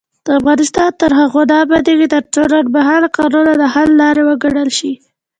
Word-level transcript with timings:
افغانستان 0.39 0.89
تر 1.01 1.11
هغو 1.19 1.41
نه 1.49 1.55
ابادیږي، 1.65 2.07
ترڅو 2.13 2.41
لنډمهاله 2.51 3.07
کارونه 3.17 3.51
د 3.57 3.63
حل 3.73 3.89
لاره 4.01 4.21
وګڼل 4.29 4.69
شي. 4.77 4.91